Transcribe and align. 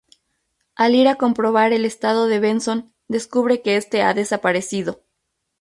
Al 0.73 0.95
ir 0.95 1.07
a 1.07 1.13
comprobar 1.13 1.73
el 1.73 1.85
estado 1.85 2.25
de 2.25 2.39
Benson, 2.39 2.91
descubre 3.07 3.61
que 3.61 3.75
este 3.77 4.01
ha 4.01 4.15
desaparecido. 4.15 5.03